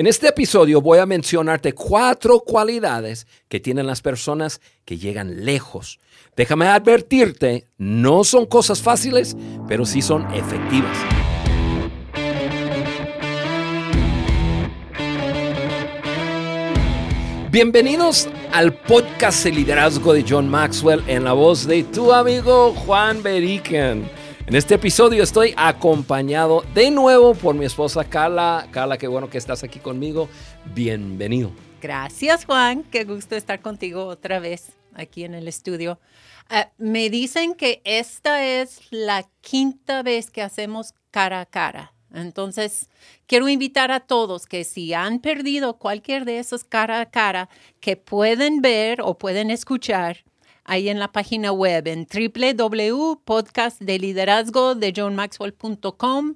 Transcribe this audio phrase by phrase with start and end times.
[0.00, 5.98] En este episodio voy a mencionarte cuatro cualidades que tienen las personas que llegan lejos.
[6.36, 10.96] Déjame advertirte, no son cosas fáciles, pero sí son efectivas.
[17.50, 23.20] Bienvenidos al podcast de liderazgo de John Maxwell en la voz de tu amigo Juan
[23.20, 24.08] Beriken.
[24.48, 28.66] En este episodio estoy acompañado de nuevo por mi esposa Carla.
[28.70, 30.30] Carla, qué bueno que estás aquí conmigo.
[30.74, 31.52] Bienvenido.
[31.82, 32.82] Gracias, Juan.
[32.84, 36.00] Qué gusto estar contigo otra vez aquí en el estudio.
[36.50, 41.92] Uh, me dicen que esta es la quinta vez que hacemos cara a cara.
[42.14, 42.88] Entonces,
[43.26, 47.98] quiero invitar a todos que si han perdido cualquier de esos cara a cara, que
[47.98, 50.24] pueden ver o pueden escuchar
[50.68, 56.34] ahí en la página web en www.podcastdeliderazgo de johnmaxwell.com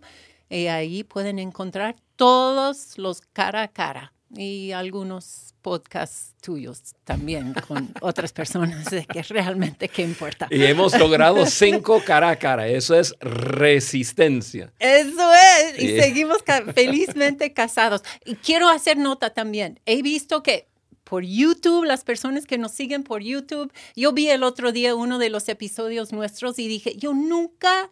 [0.49, 7.93] y ahí pueden encontrar todos los cara a cara y algunos podcasts tuyos también con
[8.01, 10.49] otras personas de que realmente qué importa.
[10.51, 14.73] Y hemos logrado cinco cara a cara, eso es resistencia.
[14.78, 16.39] Eso es, y seguimos
[16.75, 18.03] felizmente casados.
[18.25, 20.72] Y quiero hacer nota también, he visto que
[21.13, 23.71] por YouTube, las personas que nos siguen por YouTube.
[23.95, 27.91] Yo vi el otro día uno de los episodios nuestros y dije, yo nunca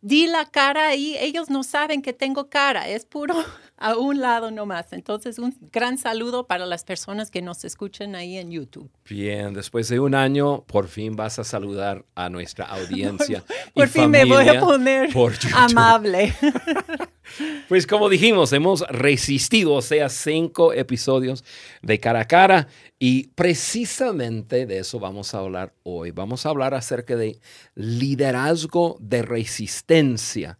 [0.00, 3.34] di la cara y ellos no saben que tengo cara, es puro
[3.82, 4.92] a un lado nomás.
[4.92, 8.88] Entonces, un gran saludo para las personas que nos escuchan ahí en YouTube.
[9.08, 13.42] Bien, después de un año, por fin vas a saludar a nuestra audiencia.
[13.74, 15.10] por, fin me voy a poner
[15.54, 16.32] amable.
[17.68, 21.44] pues como dijimos, hemos resistido, o sea, cinco episodios
[21.82, 22.68] de cara a cara
[23.00, 26.12] y precisamente de eso vamos a hablar hoy.
[26.12, 27.40] Vamos a hablar acerca de
[27.74, 30.58] liderazgo de resistencia.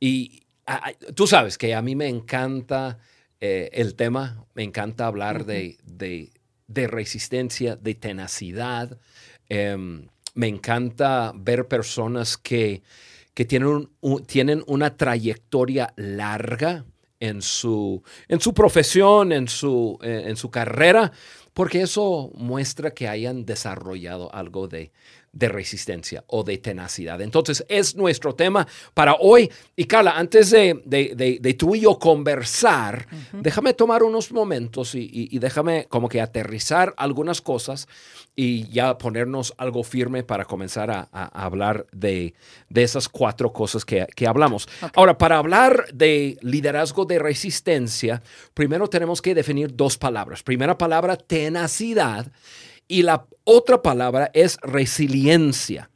[0.00, 0.45] Y
[1.14, 2.98] tú sabes que a mí me encanta
[3.40, 5.76] eh, el tema, me encanta hablar de,
[6.68, 8.98] resistencia, de tenacidad.
[9.48, 12.82] Em, me encanta ver personas que,
[13.34, 13.88] tienen,
[14.26, 16.84] tienen una trayectoria larga
[17.20, 21.12] en su, en su profesión, en su, eh, en su carrera,
[21.54, 24.92] porque eso muestra que hayan desarrollado algo de,
[25.36, 27.20] de resistencia o de tenacidad.
[27.20, 29.50] Entonces, es nuestro tema para hoy.
[29.76, 35.86] Y Carla, antes de, de, tú y yo conversar, déjame tomar unos momentos y, déjame
[35.88, 37.86] como que aterrizar algunas cosas
[38.34, 42.34] y ya ponernos algo firme para comenzar a, hablar de,
[42.74, 44.68] esas cuatro cosas que, hablamos.
[44.94, 48.22] Ahora, para hablar de liderazgo de resistencia,
[48.54, 50.42] primero tenemos que definir dos palabras.
[50.42, 52.32] Primera palabra, tenacidad.
[52.88, 55.90] Y la otra palabra es resiliencia,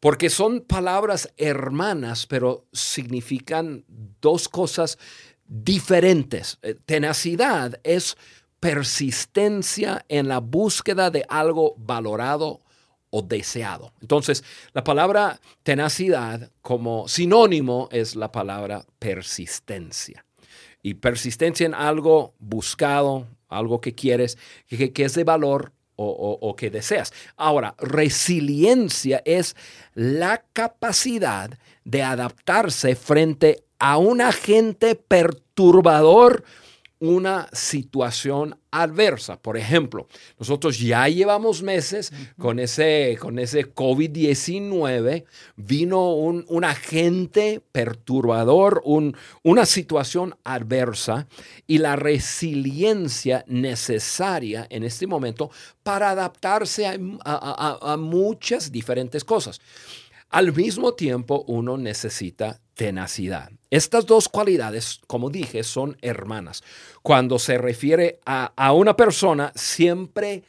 [0.00, 3.84] porque son palabras hermanas, pero significan
[4.20, 4.98] dos cosas
[5.46, 6.58] diferentes.
[6.62, 8.16] Eh, tenacidad es
[8.60, 12.60] persistencia en la búsqueda de algo valorado
[13.10, 13.92] o deseado.
[14.00, 20.24] Entonces, la palabra tenacidad como sinónimo es la palabra persistencia.
[20.82, 26.70] Y persistencia en algo buscado, algo que quieres, que, que es de valor, o, que
[26.70, 27.12] deseas.
[27.36, 29.56] Ahora, resiliencia es
[29.94, 31.50] la capacidad
[31.84, 36.44] de adaptarse frente a un agente perturbador
[36.98, 39.40] una situación adversa.
[39.40, 40.08] Por ejemplo,
[40.38, 45.24] nosotros ya llevamos meses con ese, con ese COVID-19,
[45.56, 48.82] vino un, agente perturbador,
[49.42, 51.26] una situación adversa
[51.66, 55.50] y la resiliencia necesaria en este momento
[55.82, 59.60] para adaptarse a muchas diferentes cosas.
[60.30, 63.50] Al mismo tiempo, uno necesita tenacidad.
[63.70, 66.62] Estas dos cualidades, como dije, son hermanas.
[67.02, 70.44] Cuando se refiere a, una persona, siempre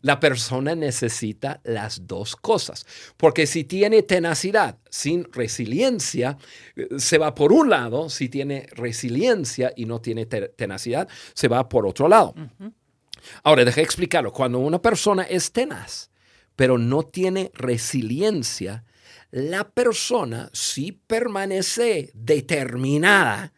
[0.00, 2.86] la persona necesita las dos cosas.
[3.16, 6.38] Porque si tiene tenacidad sin resiliencia,
[6.76, 8.08] eh, se va por un lado.
[8.08, 12.34] Si tiene resiliencia y no tiene tenacidad, se va por otro lado.
[13.42, 14.32] Ahora, deje explicarlo.
[14.32, 16.10] Cuando una persona es tenaz,
[16.54, 18.84] pero no tiene resiliencia,
[19.32, 23.54] la persona sí permanece determinada,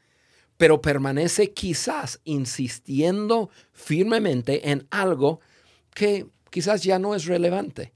[0.56, 5.40] pero permanece quizás insistiendo firmemente en algo
[5.92, 7.92] que quizás ya no es relevante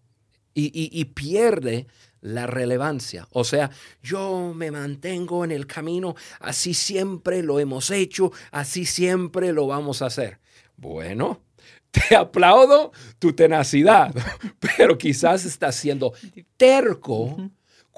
[0.54, 1.86] y, pierde
[2.20, 3.28] la relevancia.
[3.30, 3.70] O sea,
[4.02, 10.02] yo me mantengo en el camino, así siempre lo hemos hecho, así siempre lo vamos
[10.02, 10.40] a hacer.
[10.76, 11.42] Bueno,
[11.92, 12.90] te aplaudo
[13.20, 14.12] tu tenacidad,
[14.76, 16.12] pero quizás estás siendo
[16.56, 17.36] terco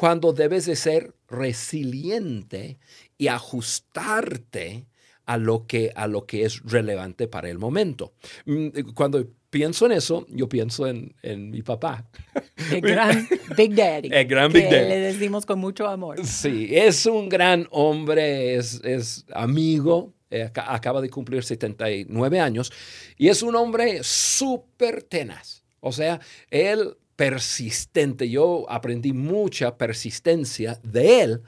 [0.00, 2.79] cuando debes de ser resiliente
[3.19, 4.87] y ajustarte
[5.26, 8.14] a lo que, a lo que es relevante para el momento.
[8.47, 12.08] Mm, cuando pienso en eso, yo pienso en, en mi papá.
[12.73, 14.08] El gran Big Daddy.
[14.11, 14.88] El gran Big Daddy.
[14.88, 16.25] Le decimos con mucho amor.
[16.25, 22.73] Sí, es un gran hombre, es, es amigo, eh, acaba de cumplir 79 años
[23.19, 25.62] y es un hombre súper tenaz.
[25.81, 28.31] O sea, él persistente.
[28.31, 31.43] Yo aprendí mucha persistencia de él,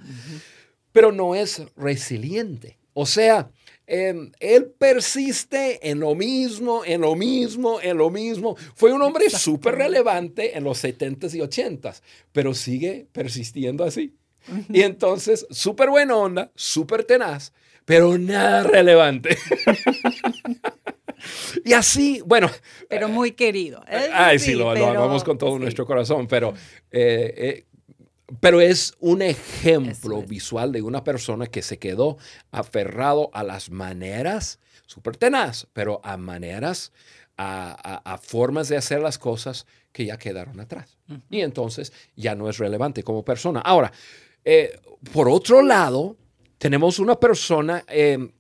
[0.93, 2.77] pero no es resiliente.
[2.93, 3.51] O sea,
[3.87, 8.55] em, él persiste en lo mismo, en lo mismo, en lo mismo.
[8.75, 12.03] Fue un hombre súper relevante en los 70s y 80s,
[12.33, 14.15] pero sigue persistiendo así.
[14.69, 17.55] Y entonces, súper buena onda, súper tenaz,
[17.87, 19.39] pero nada relevante.
[21.65, 22.51] y así, bueno.
[22.89, 23.83] Pero muy querido.
[24.13, 26.55] Ay, sí, lo, amamos con todo nuestro corazón, pero,
[26.91, 27.65] eh, eh,
[28.41, 32.19] pero es un ejemplo visual de una persona que se quedó
[32.51, 36.93] aferrado a las maneras, súper tenaz, pero a maneras,
[37.37, 40.97] a, formas de hacer las cosas que ya quedaron atrás.
[41.31, 43.61] Y entonces ya no es relevante como persona.
[43.61, 43.93] Ahora,
[44.45, 44.79] eh,
[45.13, 46.17] por otro lado,
[46.59, 48.31] tenemos una persona eh,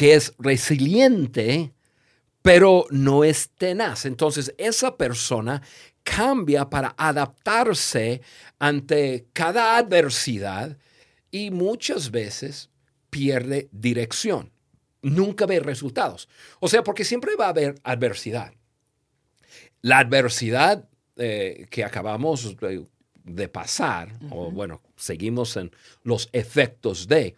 [0.00, 1.74] que es resiliente,
[2.40, 4.06] pero no es tenaz.
[4.06, 5.60] Entonces, esa persona
[6.02, 8.22] cambia para adaptarse
[8.58, 10.78] ante cada adversidad
[11.30, 12.70] y muchas veces
[13.10, 14.50] pierde dirección.
[15.02, 16.30] Nunca ve resultados.
[16.60, 18.54] O sea, porque siempre va a haber adversidad.
[19.82, 22.56] La adversidad eh, que acabamos
[23.22, 25.70] de pasar, o bueno, seguimos en
[26.04, 27.36] los efectos de,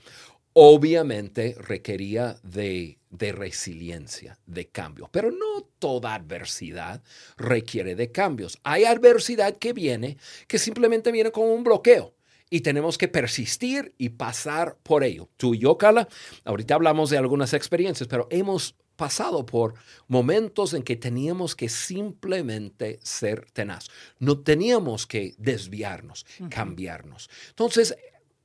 [0.54, 5.08] obviamente requería de, de, resiliencia, de cambio.
[5.12, 7.02] Pero no toda adversidad
[7.36, 8.58] requiere de cambios.
[8.62, 12.14] Hay adversidad que viene, que simplemente viene como un bloqueo.
[12.50, 15.30] Y tenemos que persistir y pasar por ello.
[15.38, 16.06] Tú y yo, Carla,
[16.44, 19.74] ahorita hablamos de algunas experiencias, pero hemos pasado por
[20.06, 23.88] momentos en que teníamos que simplemente ser tenaz.
[24.18, 27.30] No teníamos que desviarnos, cambiarnos.
[27.48, 27.96] Entonces,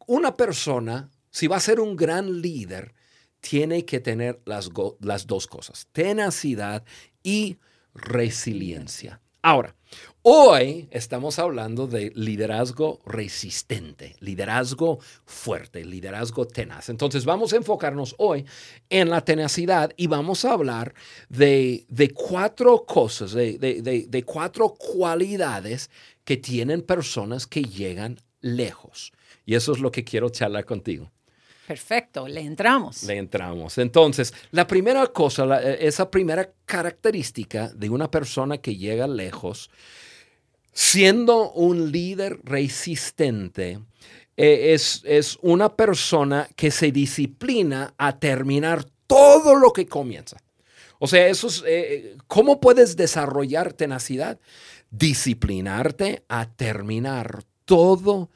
[0.08, 2.96] una persona, si va a ser un gran líder,
[3.42, 6.84] tiene que tener las, las dos cosas, tenacidad
[7.22, 7.60] y
[7.94, 9.22] resiliencia.
[9.44, 9.76] Ahora,
[10.24, 16.90] hoy estamos hablando de liderazgo resistente, liderazgo fuerte, liderazgo tenaz.
[16.90, 18.44] Entonces vamos a enfocarnos hoy
[18.90, 20.96] en la tenacidad y vamos a hablar
[21.30, 21.86] de,
[22.16, 23.60] cuatro cosas, de,
[24.10, 25.92] de cuatro cualidades
[26.24, 29.14] que tienen personas que llegan lejos.
[29.46, 31.12] Y eso es lo que quiero charlar contigo.
[31.68, 33.04] Perfecto, le entramos.
[33.04, 33.78] Le entramos.
[33.78, 39.70] Entonces, la primera cosa, eh, esa primera característica de una persona que llega lejos,
[40.72, 43.80] siendo un líder resistente,
[44.38, 50.38] eh, es, es, una persona que se disciplina a terminar todo lo que comienza.
[51.00, 54.40] O sea, eso es, eh, ¿cómo puedes desarrollar tenacidad?
[54.90, 58.30] Disciplinarte a terminar todo lo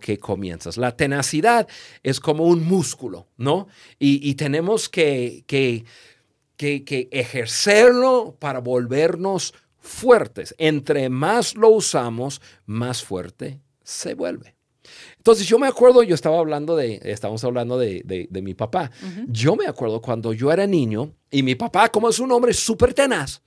[0.00, 0.76] que comienzas.
[0.76, 1.68] La tenacidad
[2.02, 3.68] es como un músculo, ¿no?
[3.98, 5.84] Y, tenemos que, que,
[6.56, 10.54] que, ejercerlo para volvernos fuertes.
[10.58, 14.54] Entre más lo usamos, más fuerte se vuelve.
[15.16, 18.90] Entonces yo me acuerdo, yo estaba hablando de, estamos hablando de, de, mi papá.
[19.28, 22.94] Yo me acuerdo cuando yo era niño y mi papá, como es un hombre súper
[22.94, 23.42] tenaz,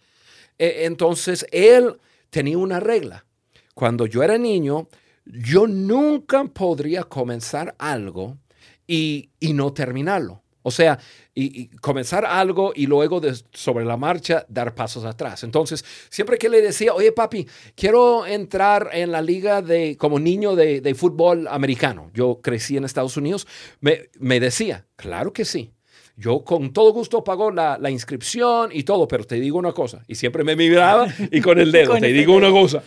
[0.58, 1.98] e, entonces él
[2.30, 3.26] tenía una regla.
[3.74, 4.88] Cuando yo era niño,
[5.26, 8.38] yo nunca podría comenzar algo
[8.88, 10.44] y, no terminarlo.
[10.64, 11.00] O sea,
[11.34, 13.22] y, comenzar algo y luego
[13.54, 15.44] sobre la marcha dar pasos atrás.
[15.44, 20.56] Entonces, siempre que le decía, oye papi, quiero entrar en la liga de, como niño
[20.56, 23.48] de, fútbol americano, yo crecí en Estados Unidos,
[23.80, 25.72] me, decía, claro que sí.
[26.18, 30.16] Yo con todo gusto pago la, inscripción y todo, pero te digo una cosa, y
[30.16, 32.84] siempre me miraba y con el dedo, te digo una cosa,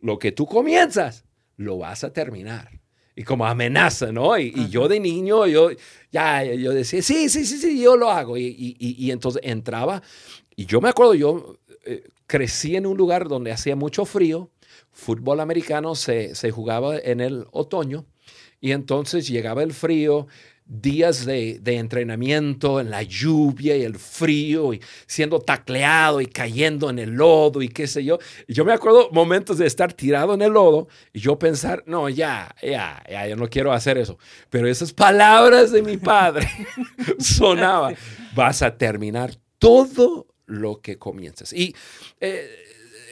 [0.00, 1.25] lo que tú comienzas,
[1.56, 2.70] lo vas a terminar.
[3.14, 4.38] Y como amenaza, ¿no?
[4.38, 5.70] Y, yo de niño, yo,
[6.12, 8.36] ya, yo decía, sí, sí, sí, sí, yo lo hago.
[8.36, 10.02] Y, entonces entraba,
[10.54, 14.50] y yo me acuerdo, yo eh, crecí en un lugar donde hacía mucho frío,
[14.90, 18.04] fútbol americano se, se jugaba en el otoño,
[18.60, 20.26] y entonces llegaba el frío,
[20.68, 26.98] días de, entrenamiento en la lluvia y el frío y siendo tacleado y cayendo en
[26.98, 28.18] el lodo y qué sé yo.
[28.46, 32.08] Y yo me acuerdo momentos de estar tirado en el lodo y yo pensar, no,
[32.08, 34.18] ya, ya, ya, yo no quiero hacer eso.
[34.50, 36.48] Pero esas palabras de mi padre
[37.18, 37.96] sonaban,
[38.34, 41.52] vas a terminar todo lo que comienzas.
[41.52, 41.74] Y
[42.20, 42.50] eh,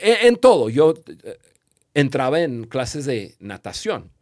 [0.03, 1.39] en todo, yo eh,
[1.95, 4.14] entraba en clases de natación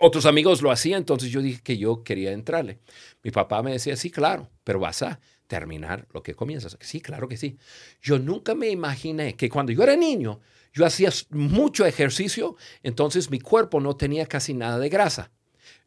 [0.00, 2.78] otros amigos lo hacían, entonces yo dije que yo quería entrarle.
[3.22, 6.76] Mi papá me decía, sí, claro, pero vas a terminar lo que comienzas.
[6.80, 7.56] Sí, claro que sí.
[8.02, 10.40] Yo nunca me imaginé que cuando yo era niño,
[10.72, 15.30] yo hacía mucho ejercicio, entonces mi cuerpo no tenía casi nada de grasa,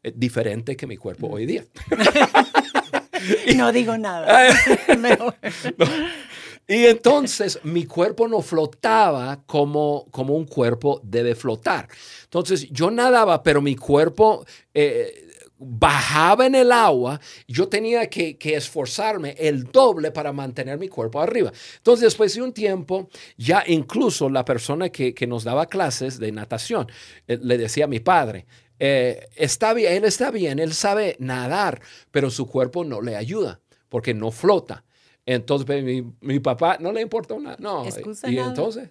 [0.02, 1.64] eh, diferente que mi cuerpo hoy día.
[3.56, 4.48] no digo nada.
[6.70, 11.88] Y entonces mi cuerpo no flotaba como, como un cuerpo debe flotar.
[12.22, 15.26] Entonces yo nadaba, pero mi cuerpo eh,
[15.58, 17.20] bajaba en el agua.
[17.48, 21.50] Yo tenía que, esforzarme el doble para mantener mi cuerpo arriba.
[21.78, 26.86] Entonces después de un tiempo, ya incluso la persona que, nos daba clases de natación
[27.26, 28.46] eh, le decía a mi padre,
[28.78, 33.60] eh, está bien, él está bien, él sabe nadar, pero su cuerpo no le ayuda
[33.88, 34.84] porque no flota.
[35.32, 37.56] Entonces pues, mi, papá no le importa nada.
[37.60, 37.84] No.
[38.24, 38.90] y entonces,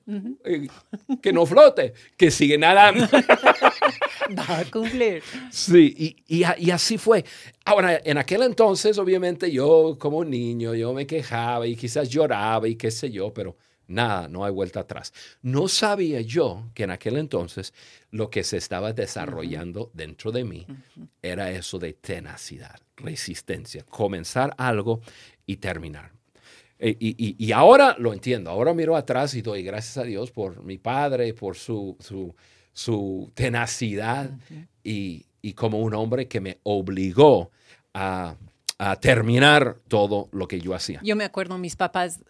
[1.22, 3.06] que no flote, que sigue nadando.
[4.38, 5.22] Va a cumplir.
[5.52, 7.26] Sí, y, y, así fue.
[7.66, 12.76] Ahora, en aquel entonces, obviamente, yo como niño, yo me quejaba y quizás lloraba y
[12.76, 15.12] qué sé yo, pero nada, no hay vuelta atrás.
[15.42, 17.74] No sabía yo que en aquel entonces
[18.12, 20.66] lo que se estaba desarrollando dentro de mí
[21.22, 25.02] era eso de tenacidad, resistencia, comenzar algo
[25.46, 26.19] y terminar.
[26.82, 30.78] Eh, y, ahora lo entiendo, ahora miro atrás y doy gracias a Dios por mi
[30.78, 31.98] padre, por su,
[32.74, 34.32] su, tenacidad
[34.82, 37.52] y, como un hombre que me obligó
[37.94, 38.38] a,
[39.02, 41.02] terminar todo lo que yo hacía.
[41.04, 42.22] Yo me acuerdo, mis papás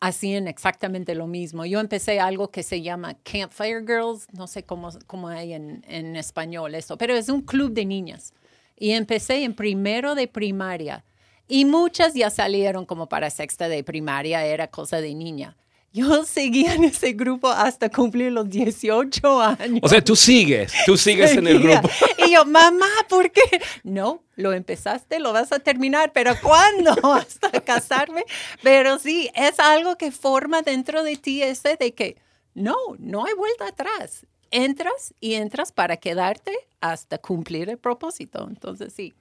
[0.00, 1.64] hacían exactamente lo mismo.
[1.64, 6.16] Yo empecé algo que se llama Campfire Girls, no sé cómo, cómo hay en, en
[6.16, 8.34] español eso, pero es un club de niñas.
[8.76, 11.04] Y empecé en primero de primaria
[11.50, 15.56] y muchas ya salieron como para sexta de primaria, era cosa de niña.
[15.92, 19.80] Yo seguía en ese grupo hasta cumplir los 18 años.
[19.82, 21.90] O sea, tú sigues, tú sigues en el grupo.
[22.24, 23.42] Y yo, mamá, ¿por qué?
[23.82, 26.92] No, lo empezaste, lo vas a terminar, pero ¿cuándo?
[27.14, 28.24] Hasta casarme.
[28.62, 32.16] Pero sí, es algo que forma dentro de ti ese de que
[32.54, 34.24] no, no hay vuelta atrás.
[34.52, 38.46] Entras y entras para quedarte hasta cumplir el propósito.
[38.48, 39.12] Entonces, sí,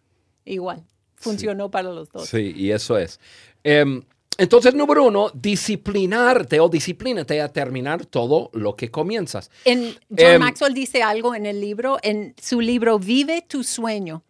[0.46, 0.86] igual
[1.20, 2.28] funcionó para los dos.
[2.28, 3.20] Sí, y eso es.
[3.64, 4.04] Em,
[4.38, 9.52] entonces, número uno, disciplinarte o disciplínate a terminar todo lo que comienzas.
[9.66, 14.24] En, John em, Maxwell dice algo en el libro, en su libro Vive tu sueño.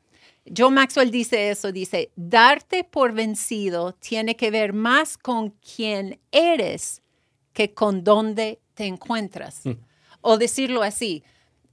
[0.56, 7.04] John Maxwell dice eso, dice, darte por vencido tiene que ver más con quién eres
[7.54, 9.62] que con dónde te encuentras.
[9.64, 9.74] Hmm.
[10.22, 11.24] O decirlo así,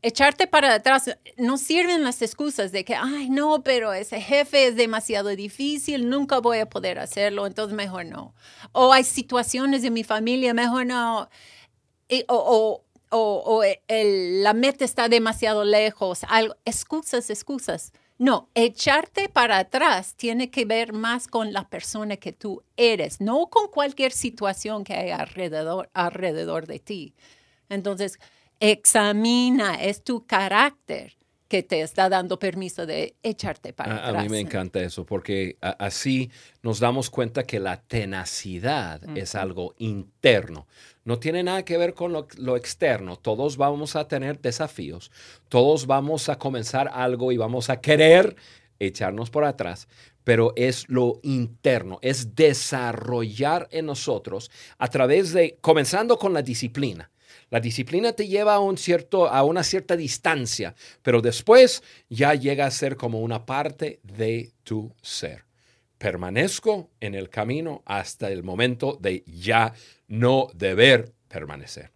[0.06, 4.76] echarte para atrás, no sirven las excusas de que, ay, no, pero ese jefe es
[4.76, 8.32] demasiado difícil, nunca voy a poder hacerlo, entonces mejor no.
[8.70, 11.28] O hay situaciones de mi familia, mejor no.
[12.28, 17.92] o, o, la meta está demasiado lejos, algo, excusas, excusas.
[18.18, 23.48] No, echarte para atrás tiene que ver más con la persona que tú eres, no
[23.48, 27.14] con cualquier situación que hay alrededor, alrededor de ti.
[27.68, 28.18] Entonces,
[28.60, 31.16] examina, es tu carácter
[31.48, 34.20] que te está dando permiso de echarte para a, atrás.
[34.20, 36.30] A mí me encanta eso, porque así
[36.62, 40.66] nos damos cuenta que la tenacidad es algo interno.
[41.04, 43.16] No tiene nada que ver con lo, lo, externo.
[43.16, 45.12] Todos vamos a tener desafíos.
[45.48, 48.34] Todos vamos a comenzar algo y vamos a querer
[48.80, 49.86] echarnos por atrás.
[50.25, 57.12] Pero es lo interno, es desarrollar en nosotros a través de, comenzando con la disciplina
[57.50, 62.66] la disciplina te lleva a, un cierto, a una cierta distancia, pero después ya llega
[62.66, 65.44] a ser como una parte de tu ser.
[65.98, 69.72] Permanezco en el camino hasta el momento de ya
[70.08, 71.90] no deber permanecer.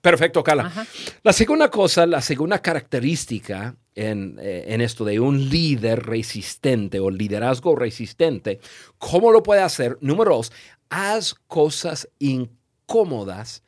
[0.00, 0.86] Perfecto, Carla.
[1.22, 7.10] La segunda cosa, la segunda característica en, eh, en, esto de un líder resistente o
[7.10, 8.60] liderazgo resistente,
[8.98, 9.96] ¿cómo lo puede hacer?
[10.00, 10.52] Número dos,
[10.90, 13.63] haz cosas incómodas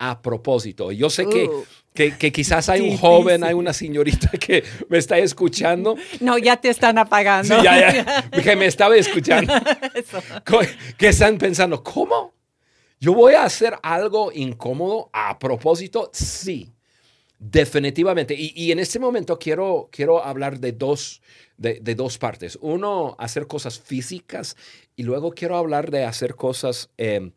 [0.00, 0.90] a propósito.
[0.90, 1.64] Yo sé que, uh.
[1.92, 5.94] que, quizás hay un joven, hay una señorita que me está escuchando.
[6.20, 7.54] No, ya te están apagando.
[7.54, 9.52] Sí, ya, ya, que me estaba escuchando.
[10.96, 12.32] Que están pensando, ¿cómo?
[12.98, 16.10] ¿Yo voy a hacer algo incómodo a propósito?
[16.14, 16.72] Sí,
[17.38, 18.34] definitivamente.
[18.38, 21.20] Y, en este momento quiero, quiero hablar de dos,
[21.58, 22.58] de, dos partes.
[22.62, 24.56] Uno, hacer cosas físicas
[24.96, 27.32] y luego quiero hablar de hacer cosas em,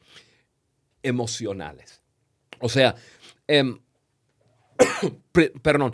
[1.01, 2.02] emocionales.
[2.63, 2.96] O sea,
[3.46, 3.77] em,
[5.62, 5.93] perdón,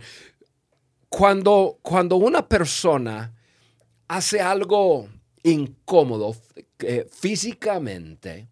[1.09, 3.33] cuando, cuando una persona
[4.07, 5.09] hace algo
[5.41, 6.35] incómodo
[6.77, 8.49] eh, físicamente,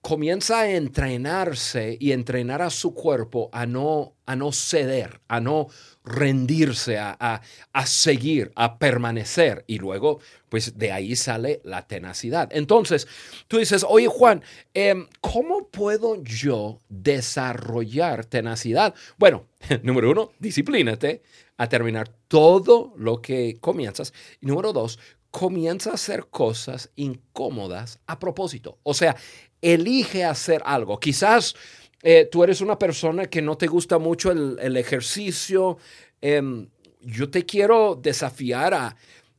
[0.00, 5.68] comienza a entrenarse y entrenar a su cuerpo a no, a no ceder, a no
[6.06, 7.42] rendirse, a,
[7.84, 9.64] seguir, a permanecer.
[9.66, 12.48] Y luego, pues de ahí sale la tenacidad.
[12.52, 13.06] Entonces,
[13.48, 18.94] tú dices, oye Juan, em, ¿cómo puedo yo desarrollar tenacidad?
[19.18, 19.46] Bueno,
[19.82, 21.22] número uno, disciplínate
[21.58, 24.14] a terminar todo lo que comienzas.
[24.40, 24.98] Y número dos,
[25.30, 28.78] comienza a hacer cosas incómodas a propósito.
[28.84, 29.16] O sea,
[29.60, 31.00] elige hacer algo.
[31.00, 31.56] Quizás
[32.02, 35.78] eh, tú eres una persona que no te gusta mucho el, ejercicio.
[36.20, 36.68] Em,
[37.00, 38.96] yo te quiero desafiar a,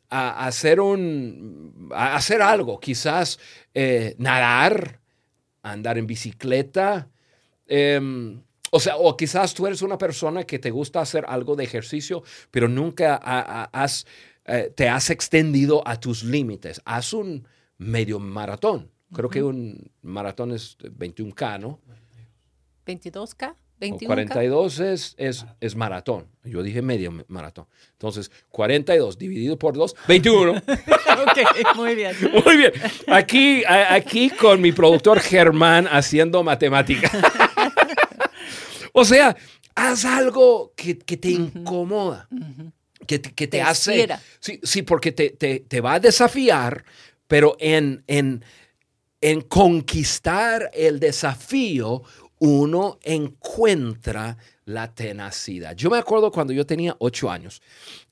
[0.09, 2.79] hacer, un, hacer algo.
[2.79, 3.39] Quizás
[3.73, 4.99] eh, nadar,
[5.61, 7.09] andar en bicicleta.
[7.67, 11.63] Em, o sea, o quizás tú eres una persona que te gusta hacer algo de
[11.63, 14.05] ejercicio, pero nunca has,
[14.45, 16.81] eh, te has extendido a tus límites.
[16.85, 17.47] Haz un
[17.77, 18.91] medio maratón.
[19.13, 21.79] Creo que un maratón es 21K, ¿no?
[22.87, 23.55] 22K.
[23.79, 24.07] 21K.
[24.07, 26.27] 42 es, es, es, maratón.
[26.43, 27.67] Yo dije medio maratón.
[27.91, 30.51] Entonces, 42 dividido por 2, 21.
[30.57, 32.15] ok, muy bien.
[32.43, 32.71] Muy bien.
[33.07, 37.11] Aquí, aquí con mi productor Germán haciendo matemática.
[38.93, 39.37] o sea,
[39.75, 42.27] haz algo que, te incomoda.
[43.05, 44.07] Que, que, te, hace...
[44.39, 46.83] Sí, sí, porque te, te, te, va a desafiar,
[47.27, 48.43] pero en, en,
[49.21, 52.03] en conquistar el desafío,
[52.39, 55.75] uno encuentra la tenacidad.
[55.75, 57.61] Yo me acuerdo cuando yo tenía ocho años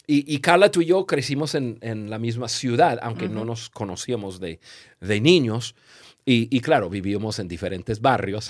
[0.07, 4.59] y, Carla, tú y yo crecimos en, la misma ciudad, aunque no nos conocíamos de,
[5.01, 5.75] niños.
[6.25, 8.47] Y, claro, vivíamos en diferentes barrios.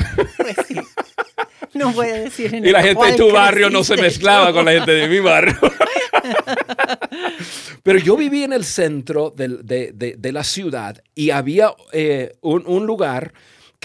[1.76, 4.64] Pues no voy a decir Y la gente de tu barrio no se mezclaba con
[4.64, 5.60] la gente de mi barrio.
[7.84, 13.34] Pero yo viví en el centro de, la ciudad y había eh, un, lugar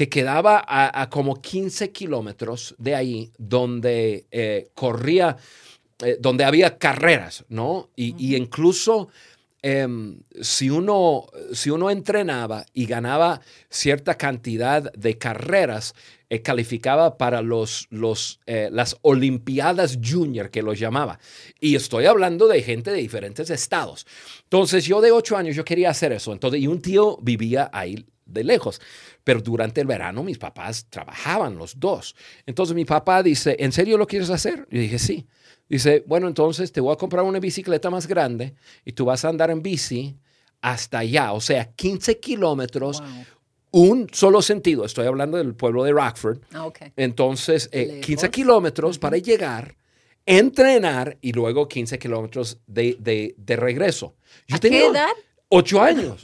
[0.00, 5.36] que quedaba a, como 15 kilómetros de ahí, donde eh, corría,
[6.02, 7.90] eh, donde había carreras, ¿no?
[7.96, 9.10] Y, incluso
[9.60, 15.94] em, si, uno, si uno entrenaba y ganaba cierta cantidad de carreras,
[16.30, 21.18] eh, calificaba para los, los, eh, las Olimpiadas Junior, que los llamaba.
[21.60, 24.06] Y estoy hablando de gente de diferentes estados.
[24.44, 26.32] Entonces yo de ocho años yo quería hacer eso.
[26.32, 28.80] Entonces, y un tío vivía ahí de lejos.
[29.24, 32.14] Pero durante el verano mis papás trabajaban los dos.
[32.46, 34.66] Entonces mi papá dice, ¿en serio lo quieres hacer?
[34.70, 35.26] Yo dije, sí.
[35.68, 39.28] Dice, bueno, entonces te voy a comprar una bicicleta más grande y tú vas a
[39.28, 40.16] andar en bici
[40.60, 43.02] hasta allá, o sea, 15 kilómetros,
[43.70, 44.84] un solo sentido.
[44.84, 46.40] Estoy hablando del pueblo de Rockford.
[46.52, 49.76] Ah, Entonces, 15 eh, kilómetros para llegar,
[50.26, 54.16] entrenar y luego 15 kilómetros de, regreso.
[54.46, 55.08] Yo ¿A tenía qué edad?
[55.48, 56.20] Ocho años.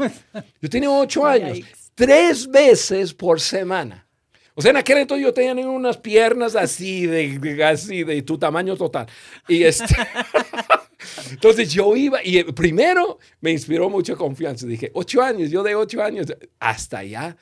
[0.60, 1.60] Yo tenía ocho años.
[1.96, 4.06] Tres veces por semana.
[4.54, 8.76] O sea, en aquel entonces yo tenía unas piernas así de, así de tu tamaño
[8.76, 9.06] total.
[9.48, 9.96] Y este...
[11.30, 14.66] Entonces yo iba y primero me inspiró mucha confianza.
[14.66, 16.26] Dije, ocho años, yo de ocho años,
[16.58, 17.36] hasta allá.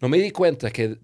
[0.00, 0.98] No me di cuenta que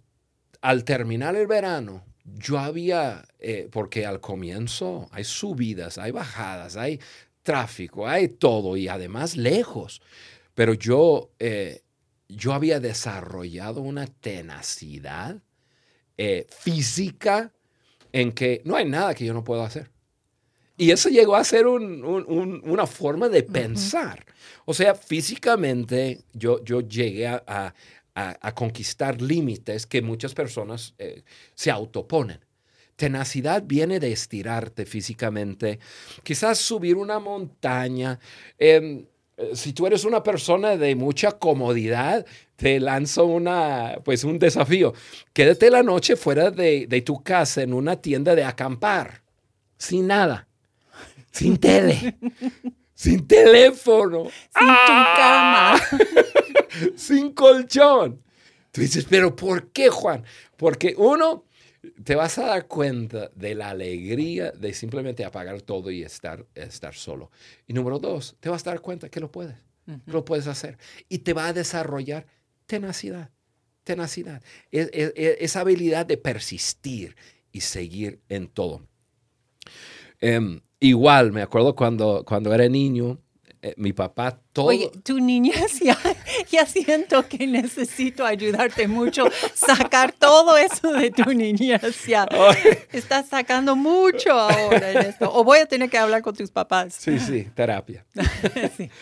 [0.61, 7.01] al terminar el verano, yo había, eh, porque al comienzo hay subidas, hay bajadas, hay
[7.43, 10.01] tráfico, hay todo y además lejos.
[10.55, 11.83] Pero yo, eh,
[12.37, 15.41] yo había desarrollado una tenacidad
[16.19, 17.53] eh, física
[18.13, 19.91] en que no hay nada que yo no pueda hacer.
[20.77, 24.25] Y eso llegó a ser una forma de pensar.
[24.65, 27.75] O sea, físicamente yo, yo llegué a,
[28.55, 31.23] conquistar límites que muchas personas eh,
[31.55, 32.41] se autoponen.
[32.97, 35.79] Tenacidad viene de estirarte físicamente,
[36.23, 38.19] quizás subir una montaña.
[38.59, 39.12] Em, eh,
[39.55, 42.27] si tú eres una persona de mucha comodidad,
[42.57, 44.95] te lanzo una, pues un desafío.
[45.33, 49.23] Quédate la noche fuera de, de tu casa en una tienda de acampar,
[49.77, 50.49] sin nada
[51.33, 52.17] sin tele,
[52.95, 55.81] sin teléfono, sin tu cama,
[56.97, 58.23] sin colchón.
[58.71, 60.25] Tú dices, pero ¿por qué, Juan?
[60.57, 61.45] Porque uno,
[62.05, 66.95] te vas a dar cuenta de la alegría de simplemente apagar todo y estar, estar
[66.95, 67.31] solo.
[67.67, 69.57] Y número dos, te vas a dar cuenta que lo puedes,
[70.07, 70.79] lo puedes hacer.
[71.09, 72.27] Y te va a desarrollar
[72.67, 73.31] tenacidad,
[73.85, 77.17] tenacidad, esa habilidad de persistir
[77.51, 78.87] y seguir en todo.
[80.21, 83.21] Em, Igual, me acuerdo cuando, cuando era niño,
[83.63, 84.67] eh, mi papá todo...
[84.67, 85.97] Oye, tu niñez ya,
[86.53, 91.81] ya siento que necesito ayudarte mucho, sacar todo eso de tu niñez.
[92.07, 92.29] Ya
[92.93, 95.33] estás sacando mucho ahora en esto.
[95.33, 96.95] O voy a tener que hablar con tus papás.
[96.95, 98.05] Sí, sí, terapia.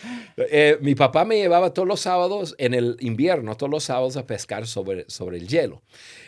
[0.53, 4.25] Eh, mi papá me llevaba todos los sábados en el invierno, todos los sábados a
[4.25, 5.81] pescar sobre, sobre el hielo.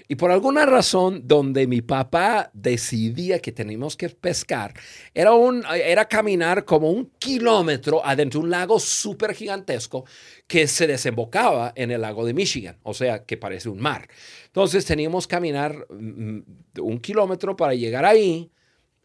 [0.08, 4.74] Y por alguna razón, donde mi papá decidía que teníamos que pescar,
[5.14, 10.06] era, un, era caminar como un kilómetro adentro de un lago súper gigantesco
[10.48, 14.08] que se desembocaba en el lago de Michigan, o sea, que parece un mar.
[14.48, 16.42] Entonces teníamos que caminar mm,
[16.80, 18.50] un kilómetro para llegar ahí.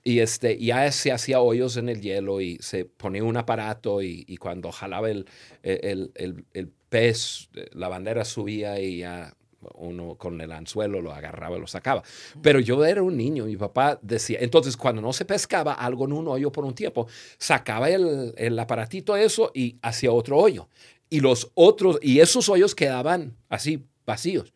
[0.05, 4.37] Y este, ya se hacía hoyos en el hielo y se ponía un aparato y,
[4.39, 5.27] cuando jalaba el,
[5.63, 9.35] el, el, el, pez, la bandera subía y ya
[9.75, 12.03] uno con el anzuelo lo agarraba y lo sacaba.
[12.43, 16.13] Pero yo era un niño, mi papá decía, entonces cuando no se pescaba algo en
[16.13, 17.07] un hoyo por un tiempo,
[17.39, 20.69] sacaba el, el aparatito eso y hacía otro hoyo.
[21.11, 24.53] Y los otros, y esos hoyos quedaban así vacíos.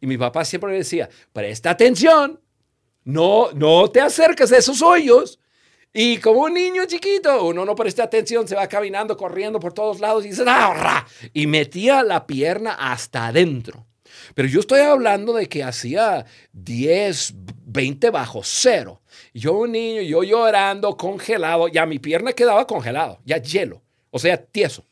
[0.00, 2.40] Y mi papá siempre decía, presta atención,
[3.04, 5.38] no, no te acerques a esos hoyos.
[5.92, 10.00] Y como un niño chiquito, uno no presta atención, se va caminando, corriendo por todos
[10.00, 11.06] lados y dice, ¡Ah!
[11.32, 13.86] y metía la pierna hasta adentro.
[14.34, 17.34] Pero yo estoy hablando de que hacía 10,
[17.66, 19.00] 20 bajo cero.
[19.34, 24.36] Yo un niño, yo llorando, congelado, ya mi pierna quedaba congelado, ya hielo, o sea,
[24.36, 24.84] tieso.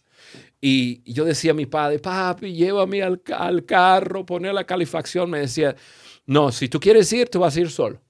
[0.61, 3.21] Y yo decía a mi padre, papi, llévame al,
[3.67, 5.29] carro, pone la calefacción.
[5.29, 5.77] Me decía,
[6.25, 8.01] no, si tú quieres ir, tú vas a ir solo.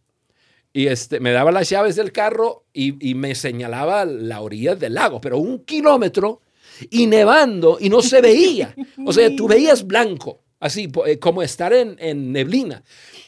[0.73, 4.95] Y este, me daba las llaves del carro y, y me señalaba la orilla del
[4.95, 6.43] lago, pero un kilómetro
[6.91, 8.75] y nevando y no se veía.
[9.05, 12.83] O sea, tú veías blanco así eh, como estar en, neblina.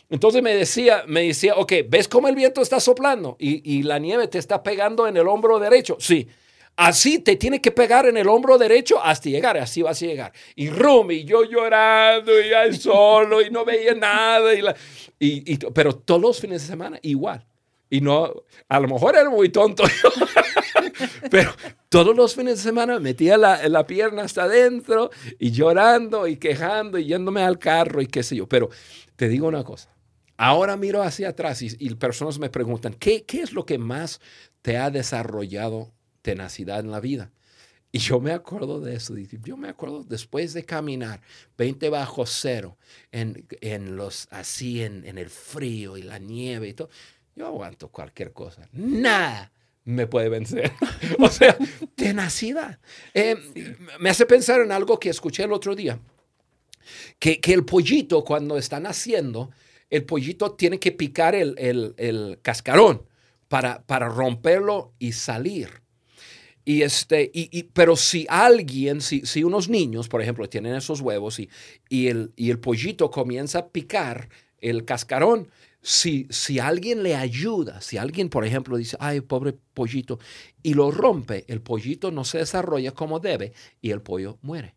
[0.08, 4.26] Entonces me decía, me decía, ok, ¿ves cómo el viento está soplando y, la nieve
[4.26, 5.98] te está pegando en el hombro derecho?
[6.00, 6.26] Sí.
[6.76, 10.32] Así te tiene que pegar en el hombro derecho hasta llegar, así vas a llegar.
[10.54, 14.54] Y Rumi, yo llorando y ya solo y no veía nada.
[14.54, 17.44] Y, y, pero todos los fines de semana igual.
[17.90, 18.32] Y no,
[18.68, 19.84] a lo mejor era muy tonto,
[21.30, 21.52] pero
[21.88, 26.98] todos los fines de semana metía la, la, pierna hasta adentro y llorando y quejando
[26.98, 28.48] y yéndome al carro y qué sé yo.
[28.48, 28.70] Pero
[29.16, 29.90] te digo una cosa,
[30.36, 34.20] ahora miro hacia atrás y, personas me preguntan, ¿qué, ¿qué es lo que más
[34.62, 37.32] te ha desarrollado tenacidad en la vida?
[37.92, 39.14] Y yo me acuerdo de eso.
[39.16, 41.22] Yo me acuerdo después de caminar
[41.56, 42.76] 20 bajo cero,
[43.10, 46.90] en, en los, así en, en el frío y la nieve y todo.
[47.34, 48.68] Yo aguanto cualquier cosa.
[48.72, 49.52] Nada
[49.86, 50.72] me puede vencer.
[51.18, 51.56] o sea,
[51.94, 52.78] tenacidad.
[53.14, 53.36] Eh,
[53.98, 55.98] me hace pensar en algo que escuché el otro día.
[57.18, 59.50] Que, que, el pollito, cuando está naciendo,
[59.88, 63.02] el pollito tiene que picar el, el, el cascarón
[63.48, 65.82] para, para, romperlo y salir.
[66.64, 71.00] Y este, y, y, pero si alguien, si, si, unos niños, por ejemplo, tienen esos
[71.00, 71.48] huevos y,
[71.88, 74.28] y, el, y el pollito comienza a picar
[74.60, 75.48] el cascarón,
[75.86, 80.18] si, si alguien le ayuda, si alguien, por ejemplo, dice, ay, pobre pollito,
[80.60, 84.74] y lo rompe, el pollito no se desarrolla como debe y el pollo muere.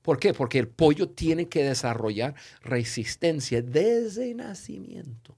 [0.00, 0.32] ¿Por qué?
[0.32, 5.36] Porque el pollo tiene que desarrollar resistencia desde nacimiento.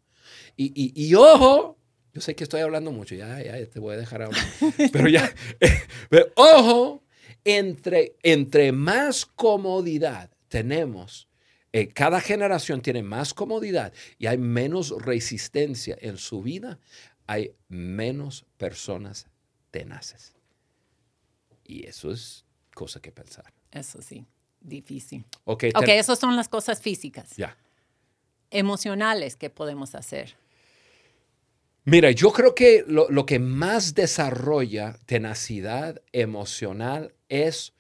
[0.57, 1.77] Y, y, y ojo,
[2.15, 4.45] yo sé que estoy hablando mucho, ya, ya te voy a dejar hablar,
[4.93, 5.29] pero ya,
[6.09, 7.03] pero ojo,
[7.43, 11.30] entre, entre más comodidad tenemos
[11.73, 16.81] eh, cada generación tiene más comodidad y hay menos resistencia en su vida,
[17.27, 19.29] hay menos personas
[19.71, 20.35] tenaces.
[21.65, 23.53] Y eso es cosa que pensar.
[23.71, 24.27] Eso sí,
[24.61, 25.25] difícil.
[25.45, 27.37] Ok, okay esas son las cosas físicas.
[27.37, 27.57] Ya.
[28.51, 30.35] Emocionales que podemos hacer.
[31.85, 37.73] Mira, yo creo que lo, lo, que más desarrolla tenacidad emocional es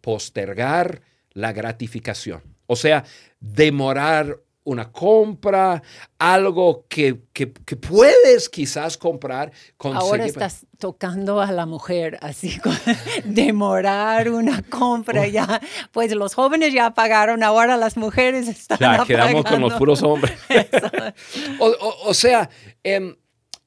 [0.00, 2.57] postergar la gratificación.
[2.68, 3.04] O sea,
[3.40, 5.82] demorar una compra,
[6.18, 9.50] algo que, que, puedes quizás comprar.
[9.78, 12.60] Ahora estás tocando a la mujer, así,
[13.24, 15.60] demorar una compra ya.
[15.90, 20.38] Pues los jóvenes ya pagaron, ahora las mujeres están Ya quedamos con los puros hombres.
[21.58, 22.50] o, sea,
[22.84, 23.16] em,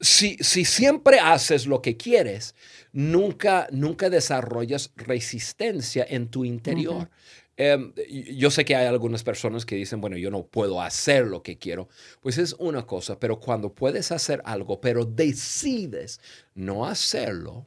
[0.00, 2.54] si, si siempre haces lo que quieres,
[2.92, 7.10] nunca, nunca desarrollas resistencia en tu interior.
[7.56, 7.92] Em,
[8.34, 11.58] yo sé que hay algunas personas que dicen, bueno, yo no puedo hacer lo que
[11.58, 11.88] quiero.
[12.20, 16.20] Pues es una cosa, pero cuando puedes hacer algo, pero decides
[16.54, 17.66] no hacerlo,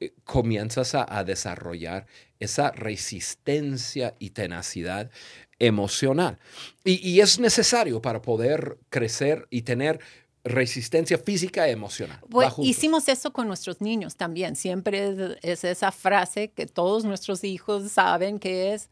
[0.00, 2.06] eh, comienzas a, desarrollar
[2.38, 5.10] esa resistencia y tenacidad
[5.58, 6.38] emocional.
[6.84, 10.00] Y, y, es necesario para poder crecer y tener
[10.44, 12.20] resistencia física y emocional.
[12.28, 14.56] Pues, hicimos eso con nuestros niños también.
[14.56, 18.90] Siempre es, esa frase que todos nuestros hijos saben que es,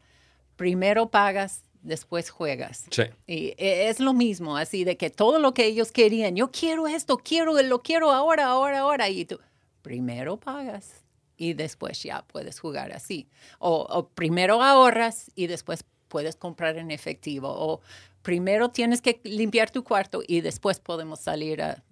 [0.55, 2.85] primero pagas, después juegas.
[2.89, 3.03] Sí.
[3.27, 6.87] Y e, es lo mismo, así de que todo lo que ellos querían, yo quiero
[6.87, 9.09] esto, quiero, lo quiero ahora, ahora, ahora.
[9.09, 9.39] Y tú,
[9.83, 11.03] primero pagas
[11.37, 13.27] y después ya puedes jugar así.
[13.59, 17.49] O, primero ahorras y después puedes comprar en efectivo.
[17.49, 17.81] O
[18.23, 21.83] primero tienes que limpiar tu cuarto y después podemos salir a,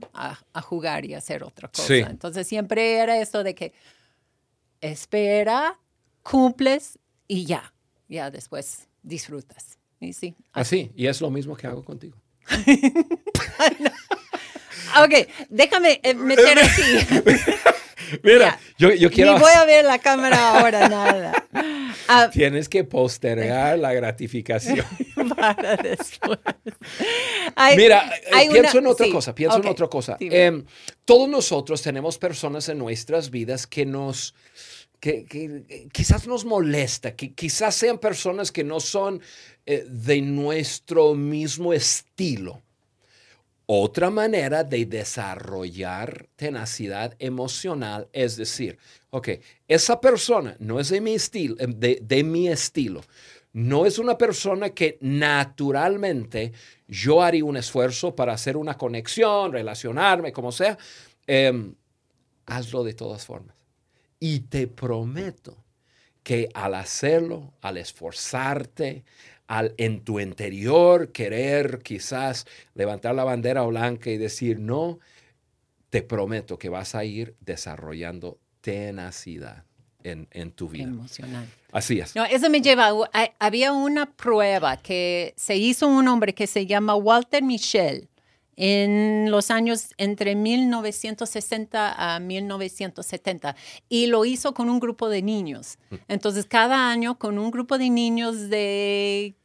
[0.63, 1.93] jugar y hacer otra cosa.
[1.93, 3.73] Entonces siempre era esto de que
[4.79, 5.77] espera,
[6.23, 7.73] cumples y ya,
[8.07, 9.77] ya después disfrutas.
[9.99, 10.35] Y sí.
[10.53, 12.17] Así, y es lo mismo que hago contigo.
[15.03, 15.13] ok,
[15.49, 17.29] déjame eh, meter aquí.
[18.23, 19.33] Mira, yo, yo, quiero...
[19.33, 21.47] Ni voy a ver la cámara ahora, nada.
[22.07, 24.85] Ah, Tienes que postergar la gratificación.
[25.35, 26.39] Para después.
[27.75, 30.17] Mira, eh, pienso en otra cosa, pienso en otra cosa.
[30.19, 30.65] Em,
[31.05, 34.35] todos nosotros tenemos personas en nuestras vidas que nos...
[34.99, 39.19] Que, que, quizás nos molesta, que quizás sean personas que no son
[39.65, 42.61] eh, de nuestro mismo estilo.
[43.73, 48.77] Otra manera de desarrollar tenacidad emocional es decir,
[49.11, 49.29] ok,
[49.65, 52.99] esa persona no es de mi estilo, eh, de, mi estilo.
[53.53, 56.51] No es una persona que naturalmente
[56.85, 60.77] yo haría un esfuerzo para hacer una conexión, relacionarme, como sea.
[61.25, 61.73] Em,
[62.47, 63.55] hazlo de todas formas.
[64.19, 65.55] Y te prometo
[66.23, 69.05] que al hacerlo, al esforzarte,
[69.51, 74.99] al, en tu interior querer quizás levantar la bandera blanca y decir no,
[75.89, 79.65] te prometo que vas a ir desarrollando tenacidad
[80.03, 80.85] en, tu vida.
[80.85, 81.49] Emocional.
[81.73, 82.15] Así es.
[82.15, 82.91] No, eso me lleva,
[83.39, 88.07] había una prueba que se hizo un hombre que se llama Walter Michel
[88.55, 93.55] en los años entre 1960 a 1970
[93.89, 95.77] y lo hizo con un grupo de niños.
[95.89, 95.95] Mm.
[96.07, 99.35] Entonces, cada año con un grupo de niños de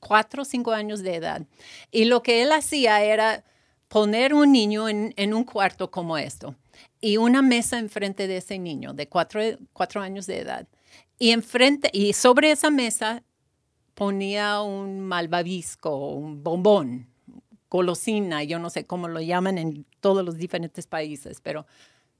[0.00, 1.42] cuatro o cinco años de edad.
[1.90, 3.44] Y lo que él hacía era
[3.88, 6.54] poner un niño en, un cuarto como esto
[7.00, 9.40] y una mesa enfrente de ese niño de cuatro,
[9.72, 10.66] cuatro años de edad.
[11.18, 13.22] Y, enfrente, y sobre esa mesa
[13.94, 17.08] ponía un malvavisco, un bombón,
[17.70, 21.66] golosina, yo no sé cómo lo llaman en todos los diferentes países, pero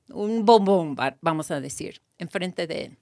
[0.09, 2.99] un bombón, vamos a decir, enfrente de él.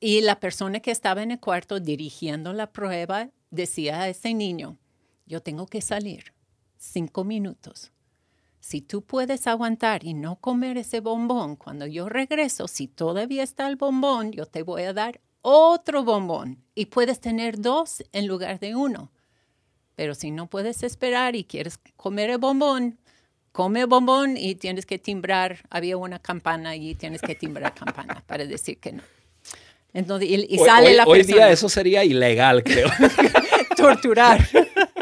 [0.00, 4.78] Y la persona que estaba en el cuarto dirigiendo la prueba decía a ese niño,
[5.26, 6.32] yo tengo que salir
[6.76, 7.92] cinco minutos.
[8.60, 13.68] Si tú puedes aguantar y no comer ese bombón, cuando yo regreso, si todavía está
[13.68, 18.58] el bombón, yo te voy a dar otro bombón y puedes tener dos en lugar
[18.58, 19.10] de uno.
[19.94, 22.98] Pero si no puedes esperar y quieres comer el bombón,
[23.52, 25.58] come el bombón y tienes que timbrar.
[25.70, 29.02] Había una campana y tienes que timbrar campana para decir que no.
[29.92, 31.10] Entonces, y, sale la persona.
[31.10, 32.88] Hoy día eso sería ilegal, creo.
[33.78, 34.46] Torturar.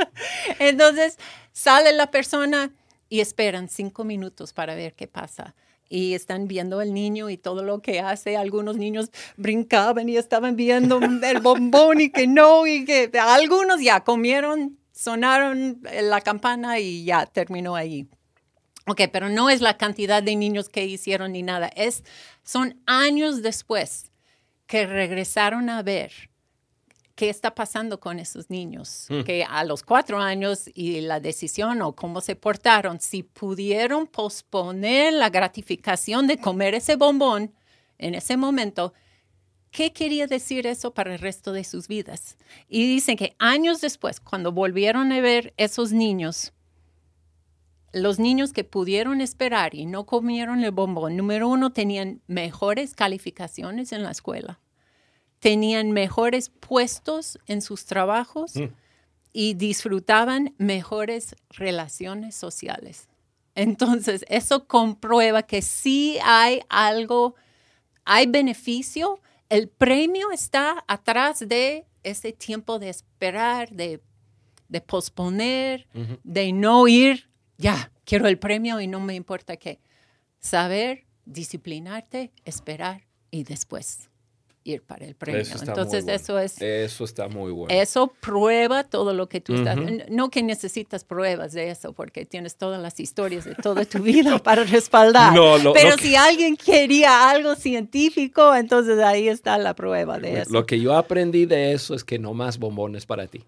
[0.59, 1.19] Entonces,
[1.53, 2.71] sale la persona
[3.09, 5.55] y esperan cinco minutos para ver qué pasa.
[5.89, 8.37] Y están viendo el niño y todo lo que hace.
[8.37, 14.01] Algunos niños brincaban y estaban viendo el bombón y que no, y que algunos ya
[14.03, 18.09] comieron, sonaron la campana y ya terminó ahí.
[18.89, 21.69] Ok, pero no es la cantidad de niños que hicieron ni nada.
[21.69, 22.05] Es,
[22.43, 24.13] son años después
[24.67, 26.13] que regresaron a ver
[27.17, 29.23] qué está pasando con esos niños, hmm.
[29.23, 35.15] que a los cuatro años y la decisión o cómo se portaron, si pudieron posponer
[35.15, 37.53] la gratificación de comer ese bombón
[37.99, 38.93] en ese momento,
[39.71, 42.37] ¿qué quería decir eso para el resto de sus vidas?
[42.69, 46.53] Y dicen que años después, cuando volvieron a ver esos niños,
[47.93, 53.93] los niños que pudieron esperar y no comieron el bombón, número uno, tenían mejores calificaciones
[53.93, 54.61] en la escuela,
[55.47, 58.65] tenían mejores puestos en sus trabajos mm.
[59.33, 63.07] y disfrutaban mejores relaciones sociales.
[63.55, 67.37] Entonces, eso comprueba que sí hay algo,
[68.05, 74.01] hay beneficio, el premio está atrás de ese tiempo de esperar, de,
[74.85, 75.87] posponer,
[76.25, 79.79] de no ir ya, quiero el premio y no me importa qué.
[80.41, 84.11] Saber, disciplinarte, esperar y después
[84.67, 85.43] ir para el premio.
[85.43, 86.61] Entonces eso es...
[86.61, 87.73] Eso está muy bueno.
[87.73, 89.79] Eso prueba todo lo que tú estás...
[90.09, 94.39] No que necesitas pruebas de eso, porque tienes todas las historias de toda tu vida
[94.43, 95.35] para respaldar.
[95.35, 100.51] No, Pero si alguien quería algo científico, entonces ahí está la prueba de eso.
[100.53, 103.45] Lo que yo aprendí de eso es que no más bombones para ti.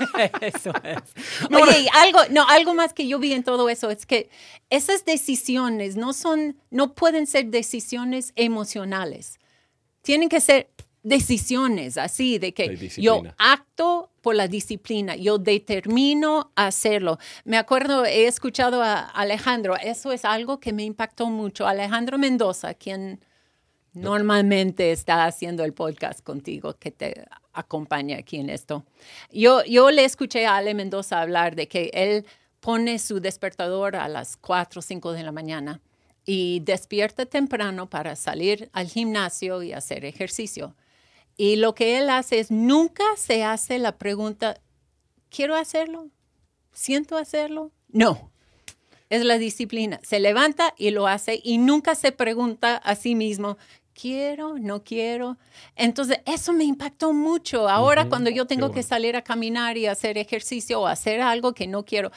[0.40, 1.50] Eso es.
[1.50, 4.30] Oye, algo, no, algo más que yo vi en todo eso es que
[4.70, 9.38] esas decisiones no son, no pueden ser decisiones emocionales.
[10.02, 10.70] Tienen que ser
[11.02, 17.18] decisiones así de que yo acto por la disciplina, yo determino hacerlo.
[17.44, 21.66] Me acuerdo, he escuchado a Alejandro, eso es algo que me impactó mucho.
[21.66, 23.20] Alejandro Mendoza, quien
[23.94, 28.84] normalmente está haciendo el podcast contigo, que te acompaña aquí en esto.
[29.32, 32.26] Yo, yo le escuché a Ale Mendoza hablar de que él
[32.60, 35.80] pone su despertador a las 4 o 5 de la mañana
[36.24, 40.76] y despierta temprano para salir al gimnasio y hacer ejercicio.
[41.36, 44.60] Y lo que él hace es nunca se hace la pregunta,
[45.30, 46.10] ¿quiero hacerlo?
[46.72, 47.72] ¿Siento hacerlo?
[47.88, 48.30] No.
[49.08, 50.00] Es la disciplina.
[50.02, 53.56] Se levanta y lo hace y nunca se pregunta a sí mismo,
[54.00, 55.36] quiero, no quiero.
[55.76, 57.68] Entonces, eso me impactó mucho.
[57.68, 61.66] Ahora, cuando yo tengo que salir a caminar y hacer ejercicio o hacer algo que
[61.66, 62.10] no quiero,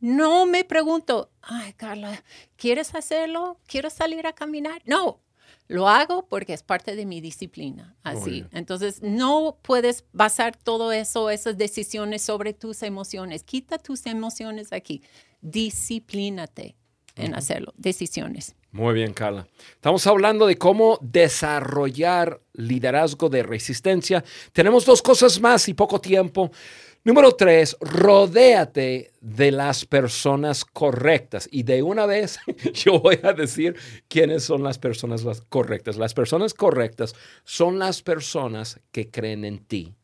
[0.00, 2.22] no me pregunto, ay, Carla,
[2.56, 3.58] ¿quieres hacerlo?
[3.66, 4.82] ¿Quiero salir a caminar?
[4.84, 5.20] No,
[5.68, 8.46] lo hago porque es parte de mi disciplina, así.
[8.52, 13.44] Entonces, no puedes basar todo eso, esas decisiones sobre tus emociones.
[13.44, 15.02] Quita tus emociones aquí.
[15.42, 16.76] Disciplínate
[17.16, 17.74] en hacerlo.
[17.76, 18.54] Decisiones.
[18.70, 19.46] Muy bien, Carla.
[19.72, 24.22] Estamos hablando de cómo desarrollar liderazgo de resistencia.
[24.52, 26.50] Tenemos dos cosas más y poco tiempo.
[27.04, 31.48] Número tres, rodéate de las personas correctas.
[31.50, 32.38] Y de una vez
[32.74, 33.76] yo voy a decir
[34.08, 35.96] quiénes son las personas correctas.
[35.96, 39.94] Las personas correctas son las personas que creen en ti,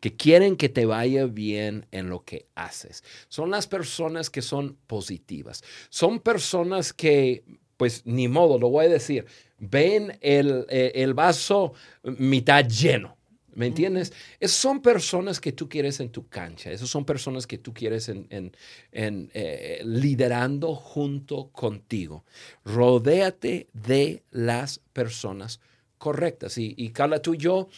[0.00, 3.04] que quieren que te vaya bien en lo que haces.
[3.28, 5.62] Son las personas que son positivas.
[5.90, 7.44] Son personas que,
[7.76, 9.26] pues ni modo, lo voy a decir,
[9.58, 13.16] ven el, eh, el vaso mitad lleno.
[13.54, 14.12] ¿Me entiendes?
[14.40, 18.08] Esas son personas que tú quieres en tu cancha, esas son personas que tú quieres
[18.08, 18.52] en,
[18.92, 22.24] eh, liderando junto contigo.
[22.64, 25.60] Rodéate de las personas
[25.98, 26.56] correctas.
[26.56, 27.68] Y, Carla, tú y yo,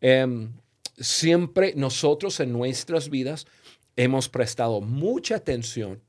[0.00, 0.52] em,
[0.98, 3.46] siempre nosotros en nuestras vidas
[3.96, 6.00] hemos prestado mucha atención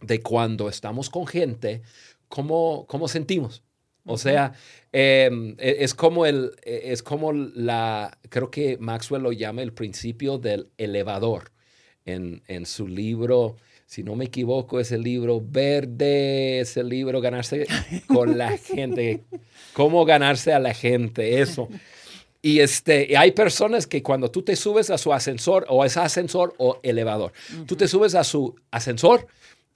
[0.00, 1.82] de cuando estamos con gente,
[2.28, 3.62] cómo, cómo sentimos.
[4.04, 4.52] O sea,
[4.92, 9.72] em, e, es como el, e, es como la, creo que Maxwell lo llama el
[9.72, 11.52] principio del elevador
[12.04, 13.56] en, en su libro,
[13.92, 17.66] si no me equivoco, es el libro verde, es el libro ganarse
[18.06, 19.24] con la gente,
[19.74, 21.68] cómo ganarse a la gente, eso.
[22.40, 26.54] Y este, hay personas que cuando tú te subes a su ascensor, o es ascensor
[26.56, 27.32] o elevador,
[27.66, 29.28] tú te subes a su ascensor,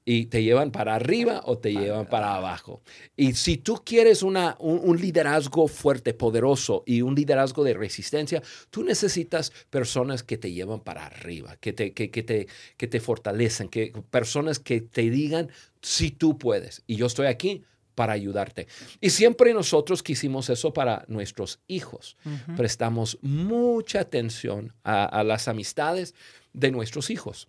[0.09, 2.81] y te llevan para arriba o te llevan para abajo.
[3.17, 8.41] Y si tú quieres una, un, liderazgo fuerte, poderoso y un liderazgo de resistencia,
[8.71, 13.69] tú necesitas personas que te llevan para arriba, que te, que, te, que te fortalecen,
[13.69, 15.51] que, personas que te digan
[15.83, 16.85] si tú puedes.
[16.87, 17.65] Y yo estoy aquí
[17.97, 18.69] para ayudarte.
[19.01, 22.17] Y siempre nosotros quisimos eso para nuestros hijos.
[22.57, 26.15] Prestamos mucha atención a las amistades
[26.53, 27.49] de nuestros hijos.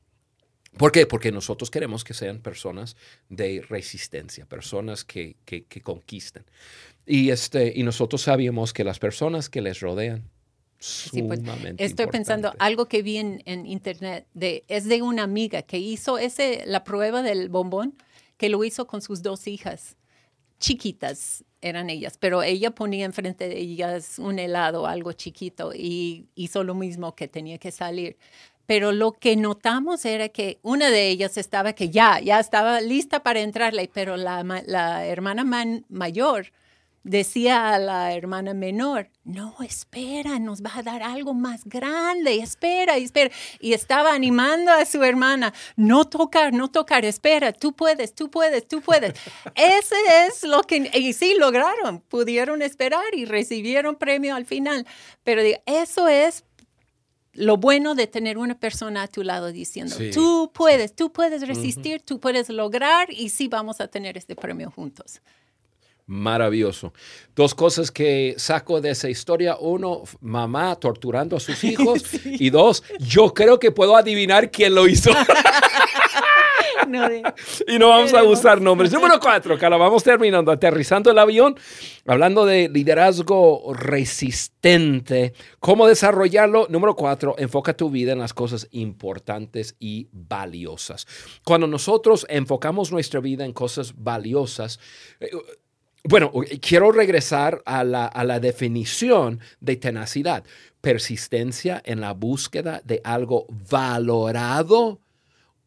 [0.77, 1.05] ¿Por qué?
[1.05, 2.95] Porque nosotros queremos que sean personas
[3.29, 6.43] de resistencia, personas que, que, conquisten.
[7.05, 10.29] Y, este, y nosotros sabíamos que las personas que les rodean,
[10.79, 11.39] Sí, pues,
[11.79, 16.65] estoy pensando algo que vi en, internet de es de una amiga que hizo ese
[16.67, 17.95] la prueba del bombón
[18.37, 19.97] que lo hizo con sus dos hijas
[20.59, 26.63] chiquitas eran ellas pero ella ponía enfrente de ellas un helado algo chiquito y hizo
[26.63, 28.15] lo mismo que tenía que salir
[28.67, 33.23] pero lo que notamos era que una de ellas estaba que ya, ya estaba lista
[33.23, 35.43] para entrarle, pero la, la hermana
[35.89, 36.51] mayor
[37.07, 42.97] decía a la hermana menor, no, espera, nos va a dar algo más grande, espera,
[42.97, 43.33] espera.
[43.59, 48.67] Y estaba animando a su hermana, no tocar, no tocar, espera, tú puedes, tú puedes,
[48.67, 49.13] tú puedes.
[49.55, 49.95] Ese
[50.27, 54.85] es lo que, y sí lograron, pudieron esperar y recibieron premio al final.
[55.23, 56.43] Pero eso es
[57.37, 62.01] lo bueno de tener una persona a tu lado diciendo, tú puedes, tú puedes resistir,
[62.01, 65.21] tú puedes lograr y sí vamos a tener este premio juntos.
[66.07, 66.93] Maravilloso.
[67.35, 69.57] Dos cosas que saco de esa historia.
[69.59, 72.01] Uno, mamá torturando a sus hijos.
[72.25, 75.11] Y dos, yo creo que puedo adivinar quién lo hizo.
[77.67, 78.91] y no vamos a usar nombres.
[78.91, 81.55] Número cuatro, Carla, vamos terminando, aterrizando el avión,
[82.05, 86.67] hablando de liderazgo resistente, cómo desarrollarlo.
[86.69, 91.07] Número cuatro, enfoca tu vida en las cosas importantes y valiosas.
[91.43, 94.79] Cuando nosotros enfocamos nuestra vida en cosas valiosas,
[95.19, 95.29] eh,
[96.03, 100.45] bueno, quiero regresar a la, a la, definición de tenacidad.
[100.79, 105.01] Persistencia en la búsqueda de algo valorado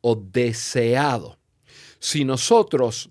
[0.00, 1.38] o deseado.
[1.98, 3.10] Si nosotros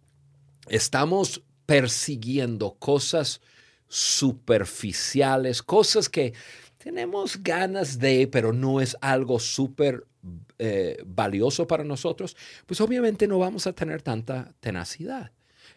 [0.67, 3.41] estamos persiguiendo cosas
[3.87, 6.33] superficiales, cosas que
[6.77, 10.07] tenemos ganas de, pero no es algo súper
[10.57, 12.35] eh, valioso para nosotros,
[12.65, 15.31] pues obviamente no vamos a tener tanta tenacidad.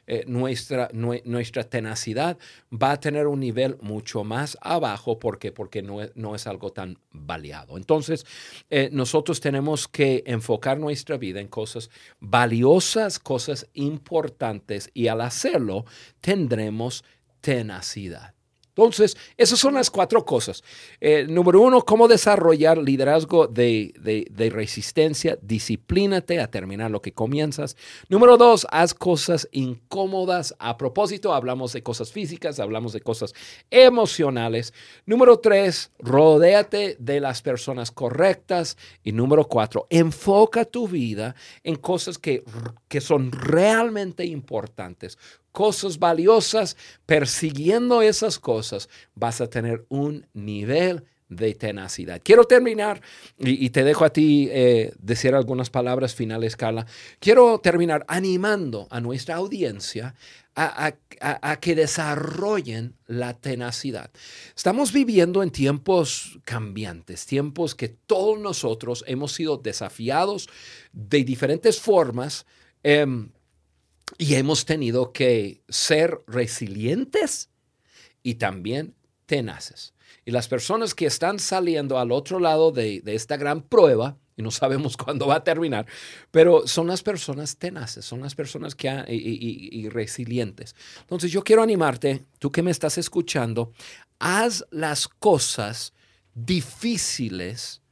[0.07, 2.37] Eh, nuestra, nuestra tenacidad
[2.73, 6.73] va a tener un nivel mucho más abajo porque, porque no, es, no es algo
[6.73, 7.77] tan valiado.
[7.77, 8.27] Entonces,
[8.71, 15.85] eh, nosotros tenemos que enfocar nuestra vida en cosas valiosas, cosas importantes y al hacerlo
[16.21, 17.05] tendremos
[17.41, 18.35] tenacidad.
[18.75, 20.65] Entonces, esas son las cuatro cosas.
[20.99, 25.39] Eh, número uno, cómo desarrollar liderazgo de, de, resistencia.
[25.43, 27.77] Disciplínate a terminar lo que comienzas.
[28.09, 30.55] Número dos, haz cosas incómodas.
[30.59, 33.35] A propósito, hablamos de cosas físicas, hablamos de cosas
[33.71, 34.73] emocionales.
[35.05, 38.79] Número tres, rodéate de las personas correctas.
[39.05, 42.43] Y número cuatro, enfoca tu vida en cosas que,
[42.89, 45.19] que son realmente importantes
[45.53, 46.77] cosas valiosas,
[47.07, 51.05] persiguiendo esas cosas, vas a tener un nivel
[51.37, 52.21] de tenacidad.
[52.23, 53.01] Quiero terminar,
[53.39, 56.87] y, te dejo a ti eh, decir algunas palabras finales, Carla.
[57.21, 60.15] Quiero terminar animando a nuestra audiencia
[60.55, 60.93] a,
[61.61, 64.11] que desarrollen la tenacidad.
[64.55, 70.49] Estamos viviendo en tiempos cambiantes, tiempos que todos nosotros hemos sido desafiados
[70.93, 72.45] de diferentes formas.
[72.85, 73.07] Eh,
[74.19, 77.51] y hemos tenido que ser resilientes
[78.23, 78.95] y también
[79.27, 79.95] tenaces.
[80.25, 84.51] Y las personas que están saliendo al otro lado de, esta gran prueba, y no
[84.51, 85.87] sabemos cuándo va a terminar,
[86.31, 90.77] pero son las personas tenaces, son las personas que y, resilientes.
[91.01, 93.73] Entonces yo quiero animarte, tú que me estás escuchando,
[94.19, 95.93] haz las cosas
[96.35, 97.83] difíciles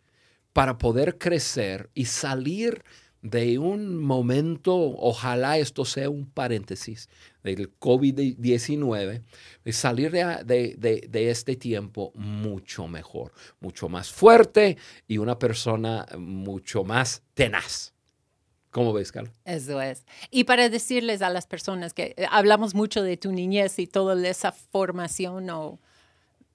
[0.52, 2.84] para poder crecer y salir
[3.22, 7.08] de un momento, ojalá esto sea un paréntesis
[7.42, 9.22] del COVID-19,
[9.64, 17.22] de salir de, este tiempo mucho mejor, mucho más fuerte y una persona mucho más
[17.34, 17.92] tenaz.
[18.70, 19.34] ¿Cómo ves, Carlos?
[19.44, 20.06] Eso es.
[20.30, 24.28] Y para decirles a las personas que eh, hablamos mucho de tu niñez y toda
[24.28, 25.80] esa formación o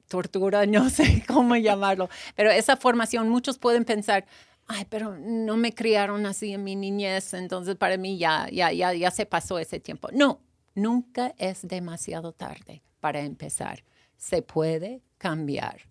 [0.07, 4.25] tortura, no sé cómo llamarlo, pero esa formación, muchos pueden pensar,
[4.67, 8.93] ay, pero no me criaron así en mi niñez, entonces para mí ya, ya, ya,
[8.93, 10.09] ya se pasó ese tiempo.
[10.11, 10.41] No,
[10.73, 13.83] nunca es demasiado tarde para empezar.
[14.17, 15.81] Se puede cambiar,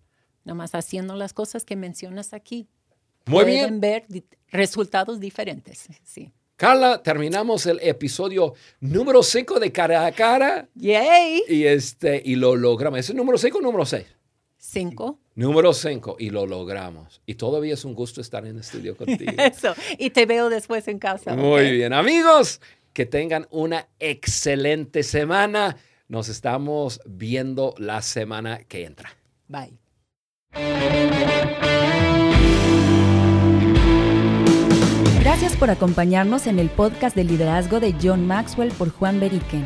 [0.43, 2.67] nomás haciendo las cosas que mencionas aquí.
[3.25, 4.05] Muy Pueden ver
[4.49, 6.31] resultados diferentes, sí.
[6.55, 10.69] Carla, terminamos el episodio número 5 de Cara a Cara.
[10.75, 11.43] ¡Yay!
[11.49, 12.99] Y, este, y lo logramos.
[12.99, 14.05] ¿Es el número 5 o número 6?
[14.57, 15.19] Cinco.
[15.35, 17.21] Número cinco, y lo logramos.
[17.25, 19.33] Y todavía es un gusto estar en el estudio contigo.
[19.37, 21.35] Eso, y te veo después en casa.
[21.35, 22.61] Muy bien, amigos,
[22.93, 25.75] que tengan una excelente semana.
[26.07, 29.09] Nos estamos viendo la semana que entra.
[29.47, 29.73] Bye.
[35.19, 39.65] Gracias por acompañarnos en el podcast de liderazgo de John Maxwell por Juan Beriken.